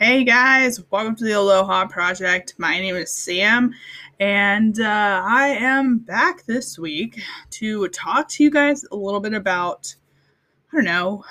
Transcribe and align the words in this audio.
Hey 0.00 0.22
guys, 0.22 0.80
welcome 0.92 1.16
to 1.16 1.24
the 1.24 1.32
Aloha 1.32 1.88
Project. 1.88 2.54
My 2.56 2.78
name 2.78 2.94
is 2.94 3.10
Sam, 3.10 3.74
and 4.20 4.78
uh, 4.78 5.22
I 5.24 5.48
am 5.48 5.98
back 5.98 6.46
this 6.46 6.78
week 6.78 7.20
to 7.50 7.88
talk 7.88 8.28
to 8.28 8.44
you 8.44 8.48
guys 8.48 8.84
a 8.92 8.94
little 8.94 9.18
bit 9.18 9.34
about, 9.34 9.92
I 10.72 10.76
don't 10.76 10.84
know, 10.84 11.24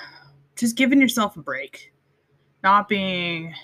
just 0.54 0.76
giving 0.76 1.00
yourself 1.00 1.38
a 1.38 1.40
break. 1.40 1.94
Not 2.62 2.90
being 2.90 3.54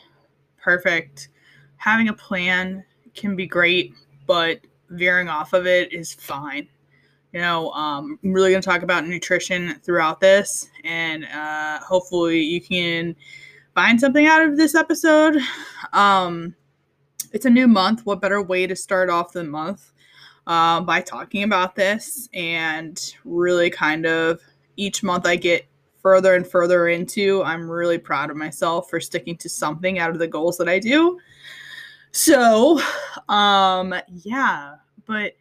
perfect, 0.56 1.28
having 1.76 2.08
a 2.08 2.14
plan 2.14 2.82
can 3.14 3.36
be 3.36 3.46
great, 3.46 3.92
but 4.26 4.60
veering 4.88 5.28
off 5.28 5.52
of 5.52 5.66
it 5.66 5.92
is 5.92 6.14
fine. 6.14 6.66
You 7.34 7.40
know, 7.40 7.72
um, 7.72 8.18
I'm 8.24 8.32
really 8.32 8.52
going 8.52 8.62
to 8.62 8.66
talk 8.66 8.80
about 8.80 9.06
nutrition 9.06 9.74
throughout 9.80 10.18
this, 10.18 10.70
and 10.82 11.26
uh, 11.26 11.80
hopefully, 11.80 12.40
you 12.40 12.62
can 12.62 13.14
find 13.74 14.00
something 14.00 14.26
out 14.26 14.42
of 14.42 14.56
this 14.56 14.74
episode. 14.74 15.38
Um, 15.92 16.54
it's 17.32 17.46
a 17.46 17.50
new 17.50 17.66
month. 17.66 18.06
What 18.06 18.20
better 18.20 18.40
way 18.40 18.66
to 18.66 18.76
start 18.76 19.10
off 19.10 19.32
the 19.32 19.44
month 19.44 19.92
uh, 20.46 20.80
by 20.80 21.00
talking 21.00 21.42
about 21.42 21.74
this 21.74 22.28
and 22.32 23.14
really 23.24 23.70
kind 23.70 24.06
of 24.06 24.40
each 24.76 25.02
month 25.02 25.26
I 25.26 25.36
get 25.36 25.66
further 26.00 26.34
and 26.34 26.46
further 26.46 26.88
into, 26.88 27.42
I'm 27.44 27.68
really 27.68 27.98
proud 27.98 28.30
of 28.30 28.36
myself 28.36 28.90
for 28.90 29.00
sticking 29.00 29.36
to 29.38 29.48
something 29.48 29.98
out 29.98 30.10
of 30.10 30.18
the 30.18 30.28
goals 30.28 30.58
that 30.58 30.68
I 30.68 30.78
do. 30.78 31.18
So, 32.12 32.80
um, 33.28 33.94
yeah, 34.08 34.74
but 35.06 35.32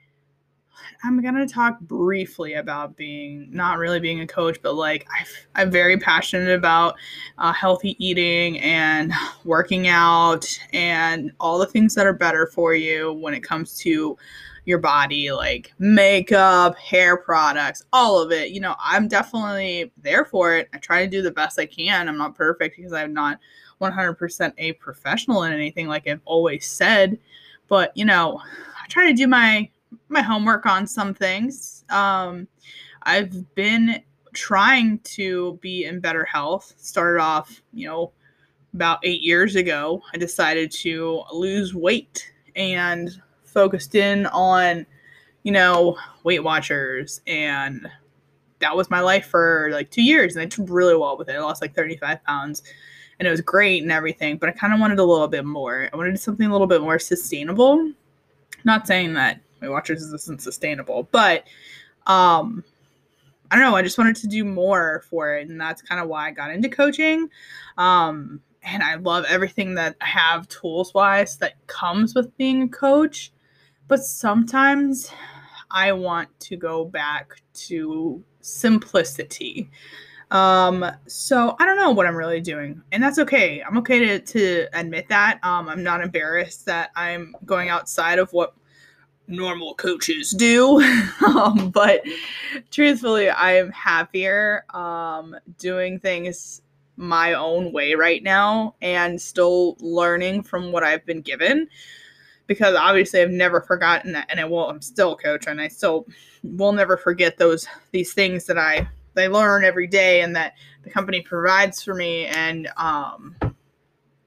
I'm 1.05 1.21
gonna 1.21 1.45
talk 1.45 1.81
briefly 1.81 2.53
about 2.53 2.95
being 2.95 3.49
not 3.51 3.77
really 3.77 3.99
being 3.99 4.21
a 4.21 4.27
coach, 4.27 4.57
but 4.63 4.75
like 4.75 5.05
i 5.53 5.61
am 5.61 5.69
very 5.69 5.97
passionate 5.97 6.53
about 6.55 6.95
uh, 7.37 7.51
healthy 7.51 7.97
eating 8.03 8.59
and 8.61 9.11
working 9.43 9.87
out 9.89 10.45
and 10.71 11.33
all 11.41 11.59
the 11.59 11.65
things 11.65 11.93
that 11.95 12.05
are 12.05 12.13
better 12.13 12.47
for 12.47 12.73
you 12.73 13.11
when 13.13 13.33
it 13.33 13.41
comes 13.41 13.77
to 13.79 14.17
your 14.65 14.79
body, 14.79 15.29
like 15.29 15.73
makeup, 15.77 16.77
hair 16.77 17.17
products, 17.17 17.83
all 17.91 18.21
of 18.21 18.31
it. 18.31 18.51
You 18.51 18.61
know, 18.61 18.75
I'm 18.79 19.09
definitely 19.09 19.91
there 20.01 20.23
for 20.23 20.55
it. 20.55 20.69
I 20.73 20.77
try 20.77 21.03
to 21.03 21.11
do 21.11 21.21
the 21.21 21.31
best 21.31 21.59
I 21.59 21.65
can. 21.65 22.07
I'm 22.07 22.17
not 22.17 22.35
perfect 22.35 22.77
because 22.77 22.93
I'm 22.93 23.13
not 23.13 23.39
100% 23.81 24.53
a 24.57 24.71
professional 24.73 25.43
in 25.43 25.51
anything, 25.51 25.89
like 25.89 26.07
I've 26.07 26.21
always 26.23 26.65
said. 26.65 27.19
But 27.67 27.91
you 27.97 28.05
know, 28.05 28.39
I 28.41 28.87
try 28.87 29.07
to 29.07 29.13
do 29.13 29.27
my 29.27 29.69
my 30.13 30.21
homework 30.21 30.65
on 30.65 30.87
some 30.87 31.13
things. 31.13 31.83
Um, 31.89 32.47
I've 33.03 33.53
been 33.55 34.01
trying 34.33 34.99
to 34.99 35.59
be 35.61 35.85
in 35.85 35.99
better 35.99 36.25
health. 36.25 36.73
Started 36.77 37.21
off, 37.21 37.61
you 37.73 37.87
know, 37.87 38.11
about 38.73 38.99
eight 39.03 39.21
years 39.21 39.55
ago. 39.55 40.01
I 40.13 40.17
decided 40.17 40.71
to 40.71 41.23
lose 41.31 41.73
weight 41.73 42.31
and 42.55 43.09
focused 43.43 43.95
in 43.95 44.25
on, 44.27 44.85
you 45.43 45.51
know, 45.51 45.97
Weight 46.23 46.43
Watchers. 46.43 47.21
And 47.27 47.87
that 48.59 48.75
was 48.75 48.89
my 48.89 48.99
life 49.01 49.27
for 49.27 49.69
like 49.71 49.91
two 49.91 50.03
years. 50.03 50.35
And 50.35 50.41
I 50.41 50.45
did 50.45 50.69
really 50.69 50.95
well 50.95 51.17
with 51.17 51.29
it. 51.29 51.35
I 51.35 51.39
lost 51.39 51.61
like 51.61 51.75
35 51.75 52.23
pounds 52.23 52.63
and 53.19 53.27
it 53.27 53.31
was 53.31 53.41
great 53.41 53.83
and 53.83 53.91
everything. 53.91 54.37
But 54.37 54.49
I 54.49 54.53
kind 54.53 54.73
of 54.73 54.79
wanted 54.79 54.99
a 54.99 55.03
little 55.03 55.27
bit 55.27 55.45
more. 55.45 55.89
I 55.91 55.95
wanted 55.95 56.19
something 56.19 56.47
a 56.47 56.51
little 56.51 56.67
bit 56.67 56.81
more 56.81 56.99
sustainable. 56.99 57.91
Not 58.63 58.87
saying 58.87 59.13
that 59.13 59.39
Watchers 59.71 60.01
isn't 60.03 60.41
sustainable. 60.41 61.07
But 61.11 61.45
um 62.07 62.63
I 63.53 63.55
don't 63.55 63.69
know, 63.69 63.75
I 63.75 63.83
just 63.83 63.99
wanted 63.99 64.15
to 64.15 64.27
do 64.27 64.43
more 64.43 65.03
for 65.11 65.35
it. 65.35 65.47
And 65.47 65.61
that's 65.61 65.83
kind 65.83 66.01
of 66.01 66.07
why 66.07 66.27
I 66.27 66.31
got 66.31 66.49
into 66.49 66.69
coaching. 66.69 67.29
Um, 67.77 68.41
and 68.63 68.81
I 68.81 68.95
love 68.95 69.25
everything 69.29 69.75
that 69.75 69.95
I 70.01 70.07
have 70.07 70.47
tools 70.47 70.91
wise 70.95 71.37
that 71.37 71.67
comes 71.67 72.15
with 72.15 72.35
being 72.35 72.63
a 72.63 72.67
coach. 72.67 73.31
But 73.87 73.99
sometimes 73.99 75.11
I 75.69 75.91
want 75.91 76.29
to 76.39 76.55
go 76.55 76.83
back 76.85 77.43
to 77.67 78.23
simplicity. 78.41 79.69
Um, 80.31 80.83
so 81.05 81.55
I 81.59 81.65
don't 81.67 81.77
know 81.77 81.91
what 81.91 82.07
I'm 82.07 82.15
really 82.15 82.41
doing, 82.41 82.81
and 82.91 83.03
that's 83.03 83.19
okay. 83.19 83.61
I'm 83.61 83.77
okay 83.77 83.99
to, 83.99 84.19
to 84.19 84.67
admit 84.73 85.07
that. 85.09 85.39
Um, 85.43 85.69
I'm 85.69 85.83
not 85.83 86.01
embarrassed 86.01 86.65
that 86.65 86.89
I'm 86.95 87.35
going 87.45 87.69
outside 87.69 88.17
of 88.17 88.33
what 88.33 88.55
normal 89.27 89.75
coaches 89.75 90.31
do. 90.31 90.81
um, 91.25 91.69
but 91.69 92.03
truthfully, 92.71 93.29
I 93.29 93.55
am 93.55 93.71
happier 93.71 94.65
um, 94.73 95.35
doing 95.57 95.99
things 95.99 96.61
my 96.95 97.33
own 97.33 97.71
way 97.71 97.95
right 97.95 98.21
now 98.21 98.75
and 98.81 99.19
still 99.19 99.75
learning 99.79 100.43
from 100.43 100.71
what 100.71 100.83
I've 100.83 101.05
been 101.05 101.21
given. 101.21 101.67
Because 102.45 102.75
obviously, 102.75 103.21
I've 103.21 103.31
never 103.31 103.61
forgotten 103.61 104.11
that, 104.11 104.27
and 104.29 104.39
I 104.39 104.45
will. 104.45 104.69
I'm 104.69 104.81
still 104.81 105.13
a 105.13 105.17
coach, 105.17 105.47
and 105.47 105.61
I 105.61 105.69
still 105.69 106.05
will 106.43 106.73
never 106.73 106.97
forget 106.97 107.37
those 107.37 107.65
these 107.91 108.13
things 108.13 108.45
that 108.45 108.57
I 108.57 108.87
they 109.13 109.29
learn 109.29 109.63
every 109.63 109.87
day, 109.87 110.21
and 110.21 110.35
that 110.35 110.55
the 110.83 110.89
company 110.89 111.21
provides 111.21 111.81
for 111.81 111.93
me. 111.93 112.25
And 112.25 112.69
um, 112.75 113.37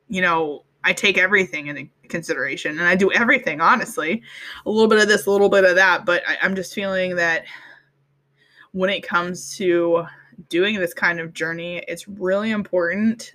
you 0.08 0.22
know, 0.22 0.64
I 0.86 0.92
take 0.92 1.18
everything 1.18 1.66
into 1.66 1.88
consideration 2.08 2.78
and 2.78 2.86
I 2.86 2.94
do 2.94 3.10
everything, 3.10 3.60
honestly. 3.60 4.22
A 4.64 4.70
little 4.70 4.88
bit 4.88 5.00
of 5.02 5.08
this, 5.08 5.26
a 5.26 5.30
little 5.30 5.48
bit 5.48 5.64
of 5.64 5.74
that. 5.74 6.06
But 6.06 6.22
I, 6.28 6.38
I'm 6.40 6.54
just 6.54 6.72
feeling 6.72 7.16
that 7.16 7.44
when 8.70 8.88
it 8.88 9.02
comes 9.02 9.56
to 9.56 10.04
doing 10.48 10.78
this 10.78 10.94
kind 10.94 11.18
of 11.18 11.34
journey, 11.34 11.82
it's 11.88 12.06
really 12.06 12.52
important 12.52 13.34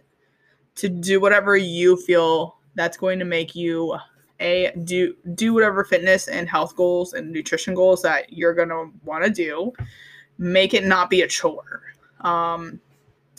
to 0.76 0.88
do 0.88 1.20
whatever 1.20 1.58
you 1.58 1.98
feel 1.98 2.58
that's 2.76 2.96
going 2.96 3.20
to 3.20 3.26
make 3.26 3.54
you 3.54 3.98
a 4.40 4.72
do 4.86 5.14
do 5.36 5.54
whatever 5.54 5.84
fitness 5.84 6.30
and 6.30 6.50
health 6.50 6.76
goals 6.78 7.14
and 7.14 7.32
nutrition 7.32 7.76
goals 7.76 8.02
that 8.02 8.32
you're 8.32 8.56
going 8.56 8.70
to 8.70 8.90
want 9.04 9.24
to 9.24 9.30
do 9.30 9.72
make 10.40 10.74
it 10.74 10.84
not 10.84 11.10
be 11.12 11.22
a 11.22 11.28
chore 11.28 11.84
um, 12.22 12.80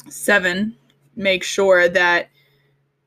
seven 0.09 0.77
make 1.17 1.43
sure 1.43 1.89
that 1.89 2.29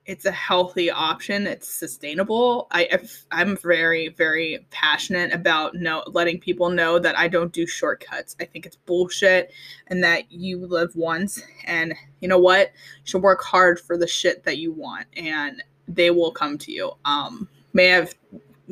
it's 0.05 0.25
a 0.25 0.31
healthy 0.31 0.91
option. 0.91 1.47
It's 1.47 1.67
sustainable. 1.67 2.67
I 2.71 2.99
I'm 3.31 3.57
very 3.57 4.09
very 4.09 4.65
passionate 4.69 5.33
about 5.33 5.75
no 5.75 6.03
letting 6.07 6.39
people 6.39 6.69
know 6.69 6.99
that 6.99 7.17
I 7.17 7.27
don't 7.27 7.51
do 7.51 7.65
shortcuts. 7.65 8.35
I 8.39 8.45
think 8.45 8.65
it's 8.65 8.75
bullshit 8.75 9.51
and 9.87 10.03
that 10.03 10.31
you 10.31 10.65
live 10.65 10.95
once 10.95 11.41
and 11.65 11.95
you 12.19 12.27
know 12.27 12.37
what? 12.37 12.71
You 12.97 13.03
should 13.05 13.23
work 13.23 13.43
hard 13.43 13.79
for 13.79 13.97
the 13.97 14.07
shit 14.07 14.43
that 14.43 14.57
you 14.57 14.71
want 14.71 15.07
and 15.17 15.63
they 15.87 16.11
will 16.11 16.31
come 16.31 16.57
to 16.59 16.71
you. 16.71 16.91
Um 17.05 17.49
may 17.73 17.87
have 17.87 18.13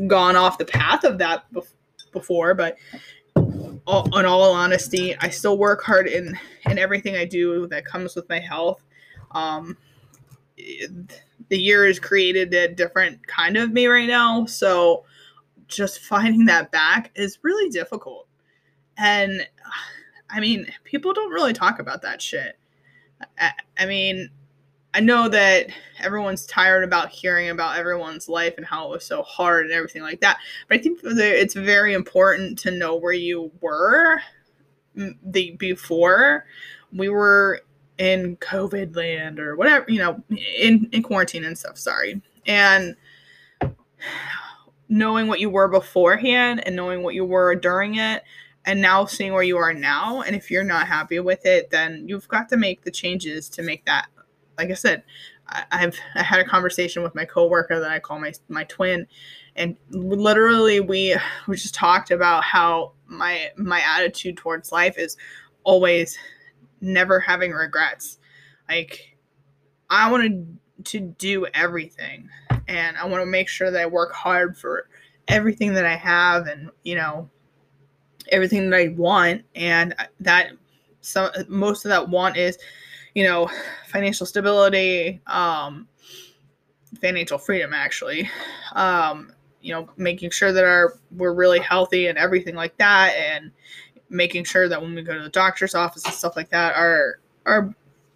gone 0.08 0.36
off 0.36 0.58
the 0.58 0.66
path 0.66 1.04
of 1.04 1.18
that 1.18 1.46
before, 2.12 2.54
but 2.54 2.78
all, 3.86 4.18
in 4.18 4.26
all 4.26 4.54
honesty, 4.54 5.16
I 5.20 5.30
still 5.30 5.58
work 5.58 5.84
hard 5.84 6.08
in 6.08 6.38
in 6.70 6.78
everything 6.78 7.16
I 7.16 7.26
do 7.26 7.66
that 7.68 7.86
comes 7.86 8.16
with 8.16 8.30
my 8.30 8.40
health. 8.40 8.84
Um 9.32 9.78
the 10.58 11.60
year 11.60 11.86
has 11.86 12.00
created 12.00 12.54
a 12.54 12.68
different 12.68 13.26
kind 13.28 13.58
of 13.58 13.72
me 13.72 13.88
right 13.88 14.08
now. 14.08 14.46
So 14.46 15.06
just 15.68 16.00
finding 16.00 16.46
that 16.46 16.72
back 16.72 17.12
is 17.16 17.40
really 17.42 17.70
difficult. 17.70 18.28
And 18.98 19.48
I 20.30 20.40
mean, 20.40 20.68
people 20.84 21.14
don't 21.14 21.32
really 21.32 21.54
talk 21.54 21.80
about 21.80 22.02
that 22.04 22.22
shit. 22.22 22.58
I, 23.40 23.52
I 23.78 23.86
mean, 23.86 24.30
I 24.94 25.00
know 25.00 25.28
that 25.30 25.70
everyone's 26.00 26.46
tired 26.46 26.84
about 26.84 27.10
hearing 27.10 27.50
about 27.50 27.78
everyone's 27.78 28.30
life 28.30 28.54
and 28.58 28.66
how 28.66 28.86
it 28.86 28.92
was 28.92 29.06
so 29.06 29.24
hard 29.24 29.66
and 29.66 29.74
everything 29.74 30.04
like 30.04 30.22
that. 30.22 30.38
But 30.68 30.80
I 30.80 30.82
think 30.82 31.00
it's 31.04 31.56
very 31.56 31.94
important 31.94 32.60
to 32.60 32.72
know 32.72 32.96
where 32.96 33.14
you 33.14 33.52
were 33.60 34.20
mm, 34.96 35.18
the 35.24 35.52
before 35.58 36.46
we 36.92 37.10
were 37.10 37.62
in 37.98 38.38
COVID 38.38 38.96
land 38.96 39.40
or 39.40 39.56
whatever, 39.56 39.86
you 39.88 40.00
know, 40.00 40.22
in, 40.58 40.90
in 40.92 41.04
quarantine 41.04 41.44
and 41.44 41.58
stuff, 41.58 41.78
sorry. 41.78 42.22
And 42.46 42.96
knowing 44.90 45.28
what 45.28 45.40
you 45.40 45.50
were 45.50 45.68
beforehand 45.68 46.62
and 46.66 46.76
knowing 46.76 47.04
what 47.04 47.16
you 47.16 47.26
were 47.26 47.56
during 47.56 47.96
it 47.96 48.24
and 48.66 48.82
now 48.82 49.06
seeing 49.06 49.34
where 49.34 49.44
you 49.44 49.58
are 49.58 49.74
now. 49.74 50.22
And 50.22 50.36
if 50.36 50.50
you're 50.50 50.64
not 50.64 50.88
happy 50.88 51.20
with 51.20 51.46
it, 51.46 51.70
then 51.70 52.06
you've 52.08 52.28
got 52.28 52.50
to 52.50 52.58
make 52.58 52.84
the 52.84 52.92
changes 52.92 53.50
to 53.50 53.62
make 53.62 53.86
that. 53.86 54.08
Like 54.58 54.70
I 54.70 54.76
said, 54.76 55.04
I, 55.48 55.64
I've 55.72 56.00
I 56.16 56.24
had 56.24 56.40
a 56.40 56.46
conversation 56.46 57.04
with 57.04 57.16
my 57.16 57.26
coworker 57.26 57.80
that 57.80 57.92
I 57.92 58.00
call 58.00 58.20
my 58.20 58.34
my 58.48 58.64
twin, 58.66 59.08
and 59.56 59.76
literally 59.90 60.80
we 60.80 61.16
we 61.48 61.56
just 61.58 61.74
talked 61.74 62.12
about 62.12 62.44
how 62.44 62.94
my 63.08 63.50
my 63.58 63.82
attitude 63.82 64.38
towards 64.38 64.72
life 64.72 64.98
is 64.98 65.18
always 65.64 66.18
never 66.84 67.20
having 67.20 67.52
regrets. 67.52 68.20
Like, 68.70 69.18
I 69.90 70.12
wanted 70.12 70.58
to 70.86 71.00
do 71.00 71.46
everything 71.54 72.30
and 72.68 72.98
I 72.98 73.06
want 73.06 73.22
to 73.22 73.26
make 73.26 73.48
sure 73.48 73.72
that 73.72 73.82
I 73.82 73.86
work 73.86 74.14
hard 74.14 74.58
for 74.58 74.88
everything 75.28 75.74
that 75.74 75.86
I 75.86 75.96
have 75.96 76.48
and, 76.48 76.70
you 76.84 76.96
know, 76.96 77.30
everything 78.30 78.70
that 78.70 78.78
I 78.78 78.90
want. 78.90 79.44
And 79.56 79.96
that 80.20 80.52
some 81.02 81.30
most 81.48 81.86
of 81.86 81.90
that 81.90 82.10
want 82.10 82.38
is, 82.38 82.58
you 83.16 83.24
know, 83.24 83.50
financial 83.88 84.26
stability, 84.26 85.22
um, 85.28 85.88
financial 87.00 87.38
freedom 87.38 87.74
actually. 87.74 88.30
Um, 88.74 89.34
you 89.62 89.74
know, 89.74 89.88
making 89.96 90.30
sure 90.32 90.52
that 90.52 90.66
our 90.66 91.00
we're 91.12 91.34
really 91.34 91.60
healthy 91.60 92.08
and 92.08 92.18
everything 92.18 92.54
like 92.54 92.78
that, 92.78 93.14
and 93.16 93.50
making 94.14 94.46
sure 94.46 94.70
that 94.70 94.82
when 94.82 94.96
we 94.96 95.02
go 95.02 95.14
to 95.14 95.24
the 95.24 95.30
doctor's 95.30 95.76
office 95.76 96.06
and 96.06 96.14
stuff 96.14 96.36
like 96.36 96.50
that, 96.50 96.76
our 96.76 97.20
our 97.46 97.74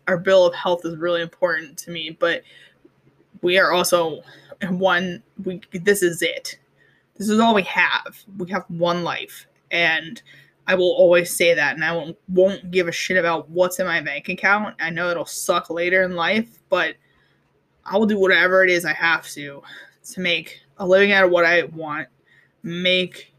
our 0.08 0.18
bill 0.18 0.46
of 0.46 0.54
health 0.56 0.86
is 0.86 0.96
really 0.96 1.22
important 1.22 1.78
to 1.80 1.92
me. 1.92 2.16
But 2.18 2.44
we 3.42 3.58
are 3.58 3.72
also 3.72 4.22
one. 4.70 5.22
We 5.44 5.62
this 5.74 6.02
is 6.04 6.22
it. 6.22 6.58
This 7.16 7.30
is 7.30 7.40
all 7.40 7.56
we 7.56 7.64
have. 7.64 8.18
We 8.38 8.50
have 8.52 8.66
one 8.70 9.04
life, 9.04 9.48
and 9.72 10.22
I 10.68 10.76
will 10.76 10.94
always 10.94 11.36
say 11.36 11.54
that, 11.54 11.76
and 11.76 11.84
I 11.84 11.96
won't 11.96 12.18
won't 12.30 12.72
give 12.72 12.88
a 12.88 12.92
shit 12.92 13.18
about 13.18 13.50
what's 13.50 13.80
in 13.80 13.88
my 13.88 14.02
bank 14.02 14.30
account. 14.30 14.76
I 14.80 14.90
know 14.90 15.10
it'll 15.10 15.26
suck 15.26 15.70
later 15.70 16.04
in 16.04 16.16
life, 16.16 16.60
but 16.70 16.96
I 17.86 17.98
will 17.98 18.06
do 18.06 18.20
whatever 18.20 18.64
it 18.64 18.70
is 18.70 18.86
I 18.86 18.94
have 18.94 19.28
to 19.30 19.62
to 20.12 20.22
make 20.22 20.62
a 20.78 20.88
living 20.88 21.12
out 21.12 21.26
of 21.26 21.32
what 21.32 21.46
I 21.46 21.64
want, 21.64 22.08
make 22.64 23.34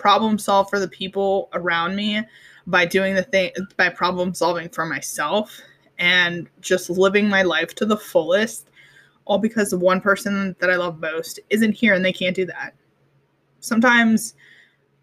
problem 0.00 0.38
solve 0.38 0.68
for 0.70 0.78
the 0.78 0.88
people 0.88 1.48
around 1.52 1.94
me 1.94 2.22
by 2.66 2.84
doing 2.84 3.14
the 3.14 3.22
thing 3.22 3.50
by 3.76 3.88
problem 3.88 4.34
solving 4.34 4.68
for 4.70 4.86
myself 4.86 5.60
and 5.98 6.48
just 6.60 6.88
living 6.90 7.28
my 7.28 7.42
life 7.42 7.74
to 7.74 7.84
the 7.84 7.96
fullest 7.96 8.70
all 9.26 9.38
because 9.38 9.70
the 9.70 9.78
one 9.78 10.00
person 10.00 10.56
that 10.58 10.70
I 10.70 10.76
love 10.76 10.98
most 10.98 11.38
isn't 11.50 11.72
here 11.72 11.94
and 11.94 12.04
they 12.04 12.12
can't 12.12 12.34
do 12.34 12.46
that. 12.46 12.74
Sometimes 13.60 14.34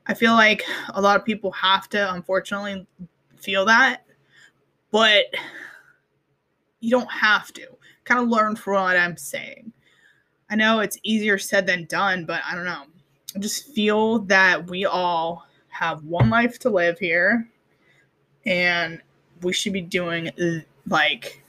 I 0.08 0.14
feel 0.14 0.34
like 0.34 0.64
a 0.94 1.02
lot 1.02 1.18
of 1.18 1.24
people 1.26 1.52
have 1.52 1.88
to 1.90 2.14
unfortunately 2.14 2.86
feel 3.38 3.66
that, 3.66 4.04
but 4.92 5.26
you 6.80 6.90
don't 6.90 7.12
have 7.12 7.54
to. 7.54 7.68
Kind 8.04 8.22
of 8.22 8.30
learn 8.30 8.56
from 8.56 8.74
what 8.74 8.98
I'm 8.98 9.18
saying. 9.18 9.72
I 10.50 10.56
know 10.56 10.80
it's 10.80 10.98
easier 11.04 11.38
said 11.38 11.68
than 11.68 11.86
done, 11.86 12.26
but 12.26 12.42
I 12.46 12.56
don't 12.56 12.66
know. 12.66 12.84
I 13.38 13.40
just 13.40 13.72
feel 13.76 14.18
that 14.22 14.66
we 14.66 14.86
all 14.86 15.46
have 15.68 16.04
one 16.04 16.32
life 16.32 16.58
to 16.58 16.72
live 16.72 16.98
here 16.98 17.48
and 18.48 19.00
we 19.44 19.54
should 19.54 19.74
be 19.74 19.82
doing 19.82 20.32
like 20.88 21.44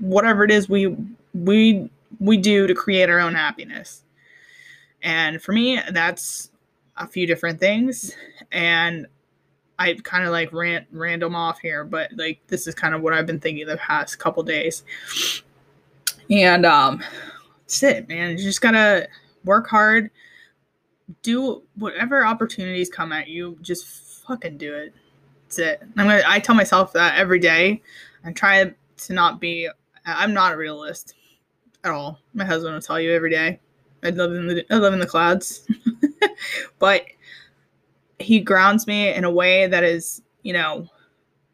whatever 0.00 0.42
it 0.42 0.50
is 0.50 0.68
we 0.68 0.96
we 1.32 1.88
we 2.18 2.36
do 2.38 2.66
to 2.66 2.74
create 2.74 3.08
our 3.08 3.20
own 3.20 3.36
happiness. 3.36 4.02
And 5.00 5.40
for 5.40 5.52
me, 5.52 5.80
that's 5.92 6.50
a 6.96 7.06
few 7.06 7.24
different 7.24 7.60
things 7.60 8.16
and 8.50 9.06
I 9.78 9.94
kind 10.02 10.24
of 10.24 10.32
like 10.32 10.52
rant 10.52 10.88
random 10.90 11.36
off 11.36 11.60
here, 11.60 11.84
but 11.84 12.10
like 12.16 12.40
this 12.48 12.66
is 12.66 12.74
kind 12.74 12.96
of 12.96 13.00
what 13.00 13.12
I've 13.14 13.26
been 13.26 13.38
thinking 13.38 13.64
the 13.64 13.76
past 13.76 14.18
couple 14.18 14.42
days. 14.42 14.82
And 16.28 16.66
um 16.66 17.00
that's 17.60 17.80
it, 17.84 18.08
man. 18.08 18.32
You 18.32 18.38
just 18.38 18.60
gotta 18.60 19.06
work 19.44 19.68
hard, 19.68 20.10
do 21.22 21.62
whatever 21.76 22.24
opportunities 22.24 22.88
come 22.88 23.12
at 23.12 23.28
you, 23.28 23.58
just 23.60 23.86
fucking 24.26 24.58
do 24.58 24.74
it. 24.74 24.94
That's 25.44 25.58
it. 25.58 25.82
I'm 25.96 26.06
gonna 26.06 26.22
I 26.26 26.38
tell 26.38 26.54
myself 26.54 26.92
that 26.94 27.18
every 27.18 27.38
day. 27.38 27.82
I 28.24 28.32
try 28.32 28.72
to 28.96 29.12
not 29.12 29.40
be 29.40 29.68
I'm 30.06 30.32
not 30.32 30.52
a 30.52 30.56
realist 30.56 31.14
at 31.84 31.90
all. 31.90 32.18
My 32.34 32.44
husband 32.44 32.74
will 32.74 32.80
tell 32.80 33.00
you 33.00 33.12
every 33.12 33.30
day. 33.30 33.60
I 34.02 34.10
live 34.10 34.32
in 34.32 34.46
the 34.46 34.64
I 34.70 34.76
live 34.76 34.92
in 34.92 35.00
the 35.00 35.06
clouds. 35.06 35.66
but 36.78 37.06
he 38.18 38.40
grounds 38.40 38.86
me 38.86 39.12
in 39.12 39.24
a 39.24 39.30
way 39.30 39.66
that 39.66 39.84
is, 39.84 40.22
you 40.42 40.52
know, 40.52 40.88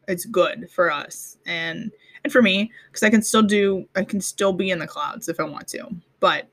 it's 0.07 0.25
good 0.25 0.69
for 0.71 0.91
us 0.91 1.37
and 1.45 1.91
and 2.23 2.33
for 2.33 2.41
me 2.41 2.71
because 2.87 3.03
I 3.03 3.09
can 3.09 3.21
still 3.21 3.43
do 3.43 3.87
I 3.95 4.03
can 4.03 4.21
still 4.21 4.53
be 4.53 4.71
in 4.71 4.79
the 4.79 4.87
clouds 4.87 5.29
if 5.29 5.39
I 5.39 5.43
want 5.43 5.67
to. 5.69 5.87
But 6.19 6.47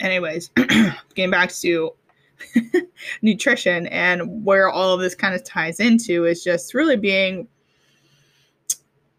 anyways, 0.00 0.48
getting 1.14 1.30
back 1.30 1.52
to 1.52 1.92
nutrition 3.22 3.86
and 3.88 4.44
where 4.44 4.68
all 4.68 4.94
of 4.94 5.00
this 5.00 5.14
kind 5.14 5.34
of 5.34 5.44
ties 5.44 5.80
into 5.80 6.24
is 6.24 6.42
just 6.44 6.74
really 6.74 6.96
being 6.96 7.48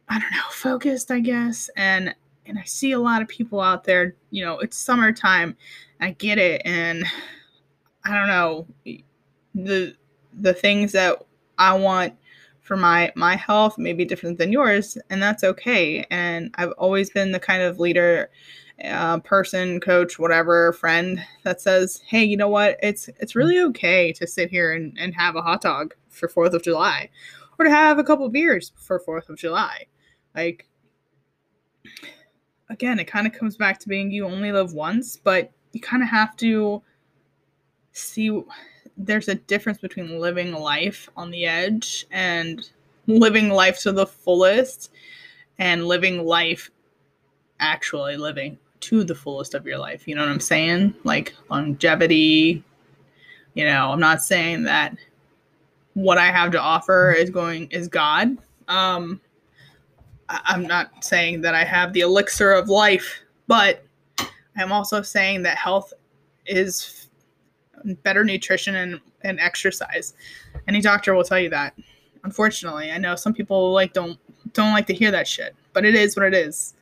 I 0.10 0.19
don't 0.19 0.31
know, 0.31 0.50
focused, 0.52 1.12
I 1.12 1.19
guess. 1.19 1.69
And 1.75 2.16
and 2.46 2.58
I 2.58 2.64
see 2.64 2.94
a 2.94 3.00
lot 3.00 3.22
of 3.22 3.28
people 3.28 3.60
out 3.60 3.84
there, 3.84 4.16
you 4.30 4.44
know, 4.44 4.60
it's 4.60 4.78
summertime. 4.78 5.58
I 6.00 6.12
get 6.12 6.38
it 6.38 6.62
and 6.64 7.06
I 8.06 8.14
don't 8.14 8.28
know 8.28 8.68
the 9.56 9.96
the 10.34 10.54
things 10.54 10.92
that 10.94 11.22
I 11.58 11.74
want 11.74 12.14
for 12.62 12.78
my 12.78 13.12
my 13.16 13.36
health 13.36 13.78
may 13.78 13.94
be 13.94 14.06
different 14.06 14.38
than 14.38 14.52
yours 14.52 14.98
and 15.10 15.22
that's 15.22 15.44
okay 15.44 16.06
and 16.12 16.54
I've 16.56 16.74
always 16.74 17.10
been 17.10 17.31
the 17.31 17.40
kind 17.40 17.64
of 17.64 17.80
leader 17.80 18.30
uh, 18.83 19.19
person 19.19 19.79
coach 19.79 20.19
whatever 20.19 20.71
friend 20.74 21.24
that 21.44 21.59
says 21.59 22.01
hey 22.06 22.24
you 22.24 22.38
know 22.38 22.50
what? 22.50 22.77
It's 22.83 23.07
it's 23.19 23.35
really 23.35 23.59
okay 23.59 24.13
to 24.13 24.27
sit 24.27 24.50
here 24.50 24.74
and, 24.74 24.95
and 25.00 25.15
have 25.15 25.35
a 25.35 25.41
hot 25.41 25.62
dog 25.62 25.95
for 26.09 26.27
fourth 26.27 26.53
of 26.53 26.63
july 26.63 27.09
or 27.57 27.65
to 27.65 27.71
have 27.71 27.97
a 27.97 28.03
couple 28.03 28.29
beers 28.29 28.71
for 28.75 29.00
fourth 29.00 29.29
of 29.29 29.38
july. 29.38 29.85
Like 30.35 30.68
again 32.69 33.00
it 33.00 33.06
kind 33.06 33.27
of 33.27 33.33
comes 33.33 33.56
back 33.56 33.79
to 33.79 33.89
being 33.89 34.12
you 34.12 34.25
only 34.25 34.51
live 34.51 34.74
once 34.74 35.15
but 35.15 35.51
you 35.71 35.80
kind 35.80 36.03
of 36.03 36.09
have 36.09 36.35
to 36.35 36.81
see 37.94 38.44
there's 38.97 39.27
a 39.27 39.35
difference 39.35 39.80
between 39.80 40.19
living 40.19 40.51
life 40.51 41.09
on 41.15 41.31
the 41.31 41.45
edge 41.45 42.06
and 42.12 42.69
living 43.06 43.50
life 43.50 43.80
to 43.80 43.91
the 43.91 44.06
fullest 44.06 44.91
and 45.59 45.88
living 45.88 46.25
life 46.25 46.69
actually 47.59 48.18
living 48.18 48.57
to 48.79 49.03
the 49.03 49.15
fullest 49.15 49.53
of 49.53 49.65
your 49.65 49.77
life. 49.77 50.07
You 50.07 50.15
know 50.15 50.21
what 50.21 50.31
I'm 50.31 50.39
saying? 50.39 50.94
Like 51.03 51.33
longevity. 51.50 52.63
You 53.53 53.65
know, 53.65 53.91
I'm 53.91 54.00
not 54.00 54.21
saying 54.21 54.63
that 54.63 54.95
what 55.94 56.18
I 56.18 56.27
have 56.27 56.51
to 56.51 56.62
offer 56.62 57.12
is 57.12 57.29
going 57.29 57.69
is 57.71 57.88
God. 57.88 58.38
Um 58.68 59.21
I'm 60.29 60.68
not 60.68 61.03
saying 61.03 61.41
that 61.41 61.56
I 61.56 61.63
have 61.63 61.94
the 61.94 62.01
elixir 62.01 62.51
of 62.51 62.68
life, 62.69 63.21
but 63.47 63.85
I'm 64.57 64.71
also 64.71 65.01
saying 65.01 65.44
that 65.44 65.57
health 65.57 65.94
is 66.45 67.09
better 68.03 68.23
nutrition 68.23 68.75
and, 68.75 69.00
and 69.21 69.39
exercise. 69.39 70.15
Any 70.68 70.81
doctor 70.81 71.13
will 71.13 71.23
tell 71.23 71.39
you 71.39 71.50
that. 71.50 71.73
Unfortunately, 72.23 72.91
I 72.91 72.97
know 72.97 73.15
some 73.15 73.33
people 73.33 73.71
like 73.71 73.94
don't 73.94 74.19
don't 74.53 74.73
like 74.73 74.88
to 74.88 74.94
hear 74.94 75.12
that 75.12 75.27
shit, 75.27 75.56
but 75.73 75.85
it 75.85 75.95
is 75.95 76.15
what 76.15 76.25
it 76.25 76.33
is. 76.33 76.73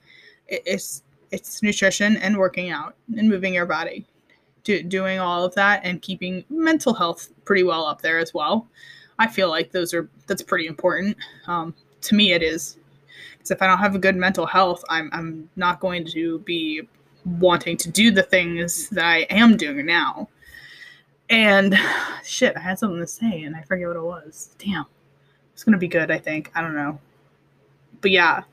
It, 0.48 0.64
it's 0.66 1.04
it's 1.36 1.62
nutrition 1.62 2.16
and 2.18 2.38
working 2.38 2.70
out 2.70 2.96
and 3.18 3.30
moving 3.30 3.54
your 3.54 3.66
body, 3.66 4.06
Do, 4.64 4.82
doing 4.82 5.20
all 5.20 5.44
of 5.44 5.54
that 5.56 5.82
and 5.84 6.02
keeping 6.02 6.46
mental 6.50 6.94
health 6.94 7.28
pretty 7.44 7.64
well 7.64 7.86
up 7.86 8.02
there 8.02 8.20
as 8.20 8.34
well. 8.34 8.68
I 9.20 9.28
feel 9.28 9.50
like 9.50 9.72
those 9.72 9.94
are 9.94 10.10
that's 10.28 10.42
pretty 10.42 10.68
important. 10.68 11.18
Um, 11.48 11.76
to 12.02 12.16
me, 12.16 12.32
it 12.32 12.42
is. 12.42 12.78
Because 13.34 13.52
if 13.52 13.62
I 13.62 13.68
don't 13.68 13.80
have 13.80 13.96
a 13.96 14.00
good 14.00 14.16
mental 14.16 14.46
health, 14.46 14.84
I'm 14.90 15.10
I'm 15.12 15.50
not 15.58 15.82
going 15.82 16.06
to 16.08 16.40
be 16.40 16.88
wanting 17.26 17.76
to 17.78 17.92
do 17.92 18.12
the 18.12 18.24
things 18.24 18.90
that 18.90 19.06
I 19.06 19.20
am 19.30 19.58
doing 19.58 19.86
now. 19.86 20.30
And 21.30 21.76
shit, 22.24 22.56
I 22.56 22.62
had 22.62 22.80
something 22.80 23.00
to 23.00 23.08
say 23.08 23.44
and 23.44 23.56
I 23.56 23.64
forget 23.64 23.88
what 23.88 23.98
it 23.98 24.04
was. 24.04 24.56
Damn. 24.58 24.86
It's 25.54 25.64
gonna 25.64 25.78
be 25.78 25.88
good, 25.88 26.12
I 26.12 26.18
think. 26.18 26.52
I 26.56 26.62
don't 26.62 26.76
know. 26.76 27.00
But 28.00 28.12
yeah, 28.12 28.44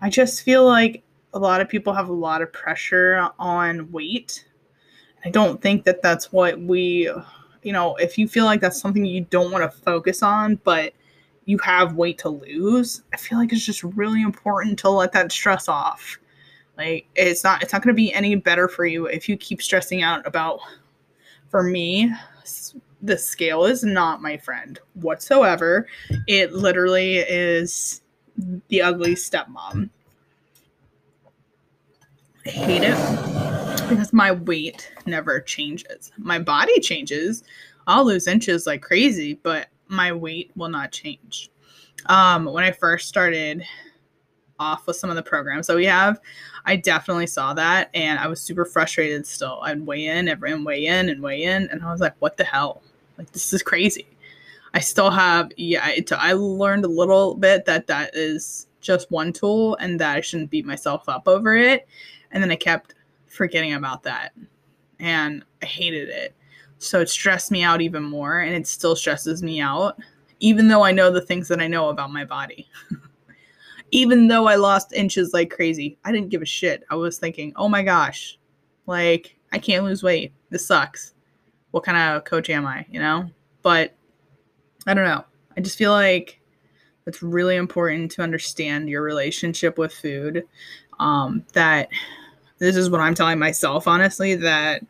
I 0.00 0.10
just 0.10 0.42
feel 0.42 0.64
like 0.64 1.02
a 1.32 1.38
lot 1.38 1.60
of 1.60 1.68
people 1.68 1.92
have 1.92 2.08
a 2.08 2.12
lot 2.12 2.42
of 2.42 2.52
pressure 2.52 3.30
on 3.38 3.90
weight. 3.90 4.46
I 5.24 5.30
don't 5.30 5.60
think 5.60 5.84
that 5.84 6.02
that's 6.02 6.32
what 6.32 6.60
we, 6.60 7.10
you 7.62 7.72
know, 7.72 7.94
if 7.96 8.18
you 8.18 8.26
feel 8.26 8.44
like 8.44 8.60
that's 8.60 8.80
something 8.80 9.04
you 9.04 9.22
don't 9.22 9.52
want 9.52 9.70
to 9.70 9.78
focus 9.80 10.22
on, 10.22 10.56
but 10.64 10.92
you 11.44 11.58
have 11.58 11.94
weight 11.94 12.18
to 12.18 12.28
lose, 12.28 13.02
I 13.12 13.16
feel 13.16 13.38
like 13.38 13.52
it's 13.52 13.64
just 13.64 13.82
really 13.82 14.22
important 14.22 14.78
to 14.80 14.90
let 14.90 15.12
that 15.12 15.32
stress 15.32 15.68
off. 15.68 16.18
Like 16.76 17.06
it's 17.14 17.44
not 17.44 17.62
it's 17.62 17.72
not 17.72 17.82
going 17.82 17.94
to 17.94 17.96
be 17.96 18.12
any 18.12 18.34
better 18.36 18.68
for 18.68 18.86
you 18.86 19.06
if 19.06 19.28
you 19.28 19.36
keep 19.36 19.60
stressing 19.60 20.02
out 20.02 20.26
about 20.26 20.60
for 21.50 21.62
me, 21.62 22.12
the 23.02 23.18
scale 23.18 23.64
is 23.64 23.82
not 23.82 24.22
my 24.22 24.36
friend 24.38 24.78
whatsoever. 24.94 25.86
It 26.26 26.52
literally 26.52 27.16
is 27.16 28.02
the 28.68 28.80
ugly 28.80 29.14
stepmom. 29.14 29.90
Hate 32.50 32.82
it 32.82 33.88
because 33.88 34.12
my 34.12 34.32
weight 34.32 34.92
never 35.06 35.40
changes. 35.40 36.12
My 36.18 36.38
body 36.38 36.78
changes. 36.80 37.44
I'll 37.86 38.04
lose 38.04 38.26
inches 38.26 38.66
like 38.66 38.82
crazy, 38.82 39.34
but 39.34 39.68
my 39.88 40.12
weight 40.12 40.50
will 40.56 40.68
not 40.68 40.92
change. 40.92 41.50
Um, 42.06 42.44
when 42.44 42.64
I 42.64 42.72
first 42.72 43.08
started 43.08 43.64
off 44.58 44.86
with 44.86 44.96
some 44.96 45.10
of 45.10 45.16
the 45.16 45.22
programs 45.22 45.66
that 45.66 45.76
we 45.76 45.86
have, 45.86 46.20
I 46.66 46.76
definitely 46.76 47.26
saw 47.26 47.54
that 47.54 47.90
and 47.94 48.18
I 48.18 48.26
was 48.26 48.40
super 48.40 48.64
frustrated 48.64 49.26
still. 49.26 49.60
I'd 49.62 49.84
weigh 49.86 50.06
in, 50.06 50.28
everyone 50.28 50.64
weigh 50.64 50.86
in 50.86 51.08
and 51.08 51.22
weigh 51.22 51.44
in, 51.44 51.68
and 51.70 51.82
I 51.82 51.90
was 51.90 52.00
like, 52.00 52.14
what 52.18 52.36
the 52.36 52.44
hell? 52.44 52.82
Like, 53.16 53.32
this 53.32 53.52
is 53.52 53.62
crazy. 53.62 54.06
I 54.74 54.80
still 54.80 55.10
have, 55.10 55.50
yeah, 55.56 55.88
I 56.12 56.32
learned 56.32 56.84
a 56.84 56.88
little 56.88 57.34
bit 57.34 57.64
that 57.64 57.86
that 57.88 58.14
is 58.14 58.66
just 58.80 59.10
one 59.10 59.32
tool 59.32 59.76
and 59.76 60.00
that 60.00 60.16
I 60.16 60.20
shouldn't 60.20 60.50
beat 60.50 60.66
myself 60.66 61.08
up 61.08 61.26
over 61.26 61.56
it. 61.56 61.86
And 62.30 62.42
then 62.42 62.50
I 62.50 62.56
kept 62.56 62.94
forgetting 63.26 63.74
about 63.74 64.02
that. 64.04 64.32
And 64.98 65.44
I 65.62 65.66
hated 65.66 66.08
it. 66.08 66.34
So 66.78 67.00
it 67.00 67.10
stressed 67.10 67.50
me 67.50 67.62
out 67.62 67.82
even 67.82 68.02
more, 68.02 68.40
and 68.40 68.54
it 68.54 68.66
still 68.66 68.96
stresses 68.96 69.42
me 69.42 69.60
out, 69.60 69.98
even 70.40 70.66
though 70.66 70.82
I 70.82 70.92
know 70.92 71.10
the 71.10 71.20
things 71.20 71.46
that 71.48 71.60
I 71.60 71.68
know 71.68 71.90
about 71.90 72.10
my 72.10 72.24
body. 72.24 72.66
even 73.90 74.28
though 74.28 74.46
I 74.46 74.54
lost 74.54 74.94
inches 74.94 75.34
like 75.34 75.50
crazy, 75.50 75.98
I 76.06 76.10
didn't 76.12 76.30
give 76.30 76.40
a 76.40 76.46
shit. 76.46 76.84
I 76.88 76.94
was 76.94 77.18
thinking, 77.18 77.52
oh 77.56 77.68
my 77.68 77.82
gosh, 77.82 78.38
like, 78.86 79.36
I 79.52 79.58
can't 79.58 79.84
lose 79.84 80.02
weight. 80.02 80.32
This 80.48 80.66
sucks. 80.66 81.12
What 81.70 81.84
kind 81.84 81.98
of 81.98 82.24
coach 82.24 82.48
am 82.48 82.66
I, 82.66 82.86
you 82.90 82.98
know? 82.98 83.28
But 83.60 83.94
I 84.86 84.94
don't 84.94 85.04
know. 85.04 85.24
I 85.56 85.60
just 85.60 85.76
feel 85.76 85.92
like 85.92 86.39
it's 87.06 87.22
really 87.22 87.56
important 87.56 88.10
to 88.12 88.22
understand 88.22 88.88
your 88.88 89.02
relationship 89.02 89.78
with 89.78 89.92
food. 89.92 90.46
Um, 90.98 91.44
that 91.54 91.88
this 92.58 92.76
is 92.76 92.90
what 92.90 93.00
I'm 93.00 93.14
telling 93.14 93.38
myself, 93.38 93.88
honestly, 93.88 94.34
that 94.36 94.82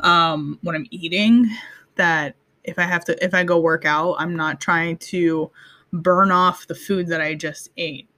um, 0.00 0.58
when 0.62 0.74
I'm 0.74 0.86
eating, 0.90 1.48
that 1.96 2.34
if 2.64 2.78
I 2.78 2.82
have 2.82 3.04
to, 3.06 3.24
if 3.24 3.34
I 3.34 3.44
go 3.44 3.60
work 3.60 3.84
out, 3.84 4.16
I'm 4.18 4.34
not 4.34 4.60
trying 4.60 4.96
to 4.98 5.50
burn 5.92 6.30
off 6.30 6.66
the 6.66 6.74
food 6.74 7.08
that 7.08 7.20
I 7.20 7.34
just 7.34 7.70
ate. 7.76 8.08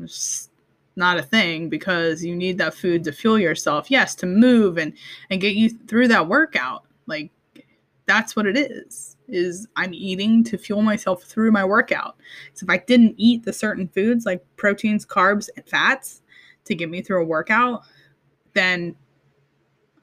It's 0.00 0.48
not 0.96 1.18
a 1.18 1.22
thing 1.22 1.68
because 1.68 2.24
you 2.24 2.34
need 2.34 2.56
that 2.58 2.74
food 2.74 3.04
to 3.04 3.12
fuel 3.12 3.38
yourself. 3.38 3.90
Yes, 3.90 4.14
to 4.16 4.26
move 4.26 4.78
and 4.78 4.94
and 5.30 5.40
get 5.40 5.54
you 5.54 5.70
through 5.86 6.08
that 6.08 6.28
workout. 6.28 6.84
Like 7.06 7.30
that's 8.06 8.34
what 8.34 8.46
it 8.46 8.56
is 8.56 9.15
is 9.28 9.66
I'm 9.76 9.92
eating 9.94 10.44
to 10.44 10.58
fuel 10.58 10.82
myself 10.82 11.22
through 11.24 11.52
my 11.52 11.64
workout. 11.64 12.16
So 12.54 12.64
if 12.64 12.70
I 12.70 12.78
didn't 12.78 13.14
eat 13.16 13.44
the 13.44 13.52
certain 13.52 13.88
foods 13.88 14.26
like 14.26 14.44
proteins, 14.56 15.06
carbs, 15.06 15.48
and 15.56 15.66
fats 15.66 16.22
to 16.64 16.74
get 16.74 16.90
me 16.90 17.02
through 17.02 17.22
a 17.22 17.26
workout, 17.26 17.82
then 18.54 18.94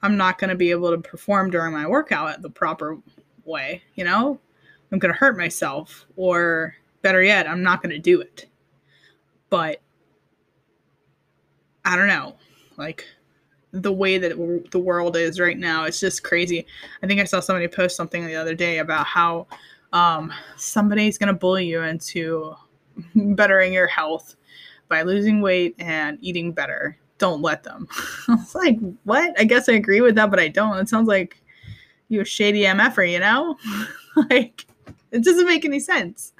I'm 0.02 0.16
not 0.16 0.38
going 0.38 0.50
to 0.50 0.56
be 0.56 0.70
able 0.70 0.90
to 0.90 0.98
perform 0.98 1.50
during 1.50 1.72
my 1.72 1.86
workout 1.86 2.42
the 2.42 2.50
proper 2.50 2.98
way, 3.44 3.82
you 3.94 4.04
know? 4.04 4.38
I'm 4.92 4.98
going 4.98 5.12
to 5.12 5.18
hurt 5.18 5.36
myself 5.36 6.06
or 6.16 6.74
better 7.02 7.22
yet, 7.22 7.48
I'm 7.48 7.62
not 7.62 7.82
going 7.82 7.94
to 7.94 7.98
do 7.98 8.20
it. 8.20 8.46
But 9.50 9.80
I 11.84 11.96
don't 11.96 12.06
know. 12.06 12.36
Like 12.76 13.04
the 13.74 13.92
way 13.92 14.18
that 14.18 14.70
the 14.70 14.78
world 14.78 15.16
is 15.16 15.40
right 15.40 15.58
now. 15.58 15.84
It's 15.84 15.98
just 15.98 16.22
crazy. 16.22 16.64
I 17.02 17.06
think 17.06 17.20
I 17.20 17.24
saw 17.24 17.40
somebody 17.40 17.66
post 17.66 17.96
something 17.96 18.24
the 18.24 18.36
other 18.36 18.54
day 18.54 18.78
about 18.78 19.04
how 19.04 19.48
um, 19.92 20.32
somebody's 20.56 21.18
going 21.18 21.28
to 21.28 21.38
bully 21.38 21.66
you 21.66 21.82
into 21.82 22.54
bettering 23.14 23.72
your 23.72 23.88
health 23.88 24.36
by 24.88 25.02
losing 25.02 25.40
weight 25.40 25.74
and 25.80 26.18
eating 26.20 26.52
better. 26.52 26.96
Don't 27.18 27.42
let 27.42 27.64
them. 27.64 27.88
I 28.28 28.34
was 28.36 28.54
like, 28.54 28.78
what? 29.02 29.38
I 29.40 29.44
guess 29.44 29.68
I 29.68 29.72
agree 29.72 30.00
with 30.00 30.14
that, 30.14 30.30
but 30.30 30.38
I 30.38 30.48
don't. 30.48 30.78
It 30.78 30.88
sounds 30.88 31.08
like 31.08 31.42
you 32.08 32.20
a 32.20 32.24
shady 32.24 32.62
MFer, 32.62 33.10
you 33.10 33.18
know? 33.18 33.56
like, 34.30 34.66
it 35.10 35.24
doesn't 35.24 35.46
make 35.46 35.64
any 35.64 35.80
sense. 35.80 36.32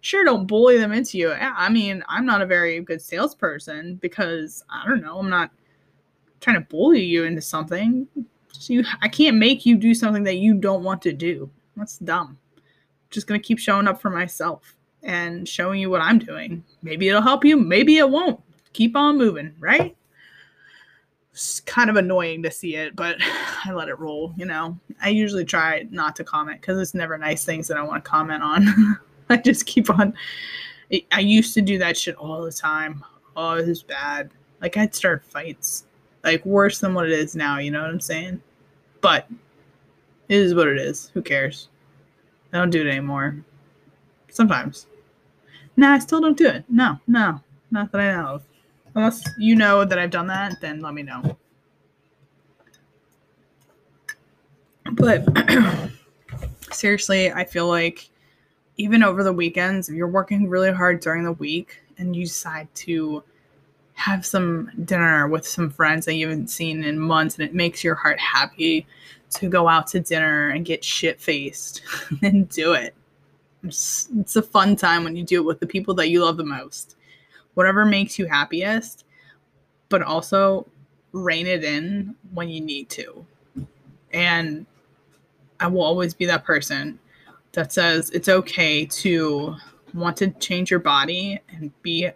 Sure, 0.00 0.24
don't 0.24 0.48
bully 0.48 0.78
them 0.78 0.90
into 0.90 1.16
you. 1.16 1.30
I 1.30 1.68
mean, 1.68 2.02
I'm 2.08 2.26
not 2.26 2.42
a 2.42 2.46
very 2.46 2.80
good 2.80 3.00
salesperson 3.00 3.96
because 4.02 4.64
I 4.68 4.84
don't 4.88 5.00
know, 5.00 5.18
I'm 5.18 5.30
not 5.30 5.52
trying 6.42 6.56
to 6.56 6.68
bully 6.68 7.02
you 7.02 7.24
into 7.24 7.40
something. 7.40 8.06
So 8.52 8.74
you, 8.74 8.84
I 9.00 9.08
can't 9.08 9.38
make 9.38 9.64
you 9.64 9.76
do 9.76 9.94
something 9.94 10.24
that 10.24 10.36
you 10.36 10.54
don't 10.54 10.84
want 10.84 11.00
to 11.02 11.12
do. 11.12 11.48
That's 11.76 11.98
dumb. 11.98 12.38
Just 13.10 13.26
gonna 13.26 13.40
keep 13.40 13.58
showing 13.58 13.88
up 13.88 14.00
for 14.00 14.10
myself 14.10 14.76
and 15.02 15.48
showing 15.48 15.80
you 15.80 15.88
what 15.88 16.00
I'm 16.00 16.18
doing. 16.18 16.62
Maybe 16.82 17.08
it'll 17.08 17.22
help 17.22 17.44
you. 17.44 17.56
Maybe 17.56 17.96
it 17.96 18.10
won't. 18.10 18.40
Keep 18.72 18.96
on 18.96 19.16
moving, 19.16 19.54
right? 19.58 19.96
It's 21.32 21.60
kind 21.60 21.88
of 21.88 21.96
annoying 21.96 22.42
to 22.42 22.50
see 22.50 22.76
it, 22.76 22.94
but 22.94 23.16
I 23.64 23.72
let 23.72 23.88
it 23.88 23.98
roll. 23.98 24.34
You 24.36 24.46
know, 24.46 24.78
I 25.00 25.08
usually 25.08 25.44
try 25.44 25.86
not 25.90 26.16
to 26.16 26.24
comment 26.24 26.60
because 26.60 26.80
it's 26.80 26.94
never 26.94 27.16
nice 27.16 27.44
things 27.44 27.68
that 27.68 27.78
I 27.78 27.82
want 27.82 28.04
to 28.04 28.10
comment 28.10 28.42
on. 28.42 28.98
I 29.30 29.36
just 29.38 29.66
keep 29.66 29.88
on. 29.88 30.14
I 31.10 31.20
used 31.20 31.54
to 31.54 31.62
do 31.62 31.78
that 31.78 31.96
shit 31.96 32.16
all 32.16 32.42
the 32.42 32.52
time. 32.52 33.02
Oh, 33.34 33.52
it 33.52 33.66
was 33.66 33.82
bad. 33.82 34.30
Like 34.60 34.76
I'd 34.76 34.94
start 34.94 35.24
fights 35.24 35.84
like 36.24 36.44
worse 36.44 36.78
than 36.78 36.94
what 36.94 37.06
it 37.06 37.12
is 37.12 37.34
now, 37.34 37.58
you 37.58 37.70
know 37.70 37.82
what 37.82 37.90
I'm 37.90 38.00
saying? 38.00 38.40
But 39.00 39.28
it 40.28 40.36
is 40.38 40.54
what 40.54 40.68
it 40.68 40.78
is. 40.78 41.10
Who 41.14 41.22
cares? 41.22 41.68
I 42.52 42.58
don't 42.58 42.70
do 42.70 42.80
it 42.80 42.90
anymore. 42.90 43.44
Sometimes. 44.28 44.86
Nah, 45.76 45.94
I 45.94 45.98
still 45.98 46.20
don't 46.20 46.36
do 46.36 46.46
it. 46.46 46.64
No, 46.68 46.98
no, 47.06 47.40
not 47.70 47.92
that 47.92 48.00
I 48.00 48.12
know 48.12 48.26
of. 48.34 48.42
Unless 48.94 49.24
you 49.38 49.56
know 49.56 49.84
that 49.84 49.98
I've 49.98 50.10
done 50.10 50.26
that, 50.26 50.60
then 50.60 50.80
let 50.80 50.94
me 50.94 51.02
know. 51.02 51.36
But 54.92 55.26
seriously, 56.72 57.32
I 57.32 57.44
feel 57.44 57.68
like 57.68 58.10
even 58.76 59.02
over 59.02 59.24
the 59.24 59.32
weekends, 59.32 59.88
if 59.88 59.94
you're 59.94 60.08
working 60.08 60.48
really 60.48 60.72
hard 60.72 61.00
during 61.00 61.24
the 61.24 61.32
week 61.32 61.78
and 61.98 62.14
you 62.14 62.24
decide 62.24 62.68
to 62.74 63.22
have 63.94 64.24
some 64.26 64.70
dinner 64.84 65.28
with 65.28 65.46
some 65.46 65.70
friends 65.70 66.06
that 66.06 66.14
you 66.14 66.28
haven't 66.28 66.48
seen 66.48 66.82
in 66.82 66.98
months 66.98 67.38
and 67.38 67.46
it 67.48 67.54
makes 67.54 67.84
your 67.84 67.94
heart 67.94 68.18
happy 68.18 68.86
to 69.30 69.48
go 69.48 69.68
out 69.68 69.86
to 69.88 70.00
dinner 70.00 70.50
and 70.50 70.64
get 70.64 70.84
shit 70.84 71.20
faced 71.20 71.82
and 72.22 72.48
do 72.48 72.72
it. 72.72 72.94
It's, 73.62 74.08
it's 74.18 74.36
a 74.36 74.42
fun 74.42 74.76
time 74.76 75.04
when 75.04 75.14
you 75.14 75.24
do 75.24 75.40
it 75.40 75.44
with 75.44 75.60
the 75.60 75.66
people 75.66 75.94
that 75.94 76.08
you 76.08 76.24
love 76.24 76.36
the 76.36 76.44
most. 76.44 76.96
Whatever 77.54 77.84
makes 77.84 78.18
you 78.18 78.26
happiest, 78.26 79.04
but 79.88 80.02
also 80.02 80.66
rein 81.12 81.46
it 81.46 81.62
in 81.62 82.14
when 82.32 82.48
you 82.48 82.60
need 82.60 82.88
to. 82.90 83.24
And 84.12 84.66
I 85.60 85.68
will 85.68 85.82
always 85.82 86.12
be 86.12 86.26
that 86.26 86.44
person 86.44 86.98
that 87.52 87.72
says 87.72 88.10
it's 88.10 88.28
okay 88.28 88.86
to 88.86 89.54
want 89.94 90.16
to 90.16 90.30
change 90.30 90.70
your 90.70 90.80
body 90.80 91.38
and 91.50 91.70
be 91.82 92.10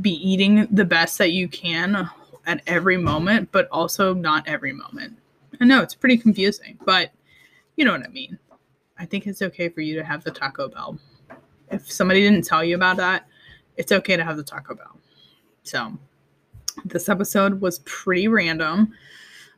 be 0.00 0.12
eating 0.12 0.66
the 0.70 0.84
best 0.84 1.18
that 1.18 1.32
you 1.32 1.48
can 1.48 2.08
at 2.46 2.62
every 2.66 2.96
moment, 2.96 3.50
but 3.52 3.68
also 3.70 4.12
not 4.12 4.46
every 4.46 4.72
moment. 4.72 5.16
I 5.60 5.64
know 5.64 5.80
it's 5.80 5.94
pretty 5.94 6.18
confusing, 6.18 6.78
but 6.84 7.12
you 7.76 7.84
know 7.84 7.92
what 7.92 8.04
I 8.04 8.08
mean. 8.08 8.38
I 8.98 9.06
think 9.06 9.26
it's 9.26 9.42
okay 9.42 9.68
for 9.68 9.80
you 9.80 9.96
to 9.96 10.04
have 10.04 10.24
the 10.24 10.30
Taco 10.30 10.68
Bell. 10.68 10.98
If 11.70 11.90
somebody 11.90 12.22
didn't 12.22 12.44
tell 12.44 12.64
you 12.64 12.74
about 12.76 12.96
that, 12.98 13.26
it's 13.76 13.92
okay 13.92 14.16
to 14.16 14.24
have 14.24 14.36
the 14.36 14.44
Taco 14.44 14.74
Bell. 14.74 14.98
So, 15.62 15.96
this 16.84 17.08
episode 17.08 17.60
was 17.60 17.80
pretty 17.80 18.28
random. 18.28 18.92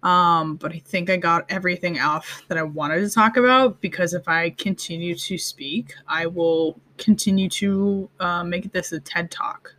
Um, 0.02 0.57
but 0.57 0.73
I 0.73 0.78
think 0.78 1.11
I 1.11 1.16
got 1.16 1.47
everything 1.49 1.99
off 1.99 2.43
that 2.49 2.59
I 2.59 2.62
wanted 2.62 3.00
to 3.00 3.11
talk 3.11 3.37
about 3.37 3.81
because 3.81 4.14
if 4.14 4.28
I 4.28 4.50
continue 4.50 5.14
to 5.16 5.38
speak, 5.38 5.95
I 6.07 6.26
will 6.26 6.78
continue 6.97 7.49
to 7.50 8.09
uh, 8.21 8.45
make 8.45 8.73
this 8.73 8.93
a 8.93 9.00
TED 9.00 9.31
Talk 9.31 9.75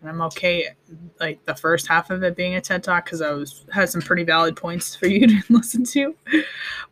and 0.00 0.08
I'm 0.08 0.22
okay 0.22 0.68
like 1.18 1.44
the 1.44 1.54
first 1.54 1.86
half 1.86 2.10
of 2.10 2.22
it 2.22 2.36
being 2.36 2.54
a 2.54 2.60
TED 2.60 2.82
talk 2.82 3.04
because 3.04 3.20
I 3.20 3.30
was 3.32 3.66
had 3.72 3.88
some 3.88 4.00
pretty 4.00 4.24
valid 4.24 4.56
points 4.56 4.94
for 4.96 5.06
you 5.06 5.26
to 5.42 5.42
listen 5.50 5.84
to. 5.84 6.14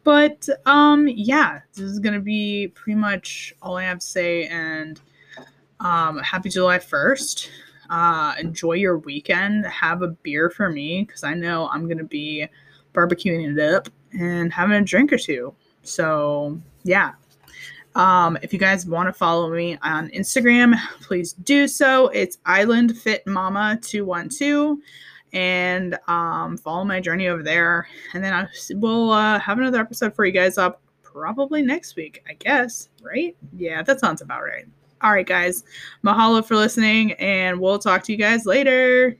But 0.04 0.48
um 0.66 1.08
yeah, 1.08 1.60
this 1.74 1.84
is 1.84 1.98
gonna 1.98 2.20
be 2.20 2.68
pretty 2.68 2.96
much 2.96 3.54
all 3.62 3.76
I 3.76 3.84
have 3.84 4.00
to 4.00 4.06
say 4.06 4.46
and 4.46 5.00
um 5.80 6.18
happy 6.18 6.50
July 6.50 6.78
1st. 6.78 7.48
Uh 7.90 8.34
enjoy 8.38 8.74
your 8.74 8.98
weekend. 8.98 9.66
Have 9.66 10.02
a 10.02 10.08
beer 10.08 10.50
for 10.50 10.70
me 10.70 11.04
because 11.04 11.24
I 11.24 11.34
know 11.34 11.68
I'm 11.68 11.88
gonna 11.88 12.04
be 12.04 12.46
barbecuing 12.94 13.56
it 13.56 13.74
up 13.74 13.88
and 14.12 14.52
having 14.52 14.76
a 14.76 14.82
drink 14.82 15.12
or 15.12 15.18
two. 15.18 15.54
So 15.82 16.60
yeah, 16.84 17.12
um, 17.98 18.38
if 18.42 18.52
you 18.52 18.58
guys 18.60 18.86
want 18.86 19.08
to 19.08 19.12
follow 19.12 19.50
me 19.50 19.76
on 19.82 20.08
Instagram, 20.10 20.78
please 21.02 21.32
do 21.32 21.66
so. 21.66 22.08
It's 22.08 22.38
Island 22.46 22.96
Fit 22.96 23.26
Mama 23.26 23.78
212 23.82 24.78
and 25.32 25.98
um, 26.06 26.56
follow 26.56 26.84
my 26.84 27.00
journey 27.00 27.26
over 27.26 27.42
there. 27.42 27.88
And 28.14 28.22
then 28.22 28.32
I 28.32 28.46
will 28.76 29.10
uh, 29.10 29.40
have 29.40 29.58
another 29.58 29.80
episode 29.80 30.14
for 30.14 30.24
you 30.24 30.32
guys 30.32 30.58
up 30.58 30.80
probably 31.02 31.60
next 31.60 31.96
week, 31.96 32.22
I 32.28 32.34
guess, 32.34 32.88
right? 33.02 33.36
Yeah, 33.56 33.82
that 33.82 33.98
sounds 33.98 34.22
about 34.22 34.44
right. 34.44 34.66
All 35.02 35.12
right, 35.12 35.26
guys. 35.26 35.64
Mahalo 36.04 36.44
for 36.44 36.56
listening, 36.56 37.12
and 37.14 37.60
we'll 37.60 37.78
talk 37.78 38.04
to 38.04 38.12
you 38.12 38.18
guys 38.18 38.46
later. 38.46 39.16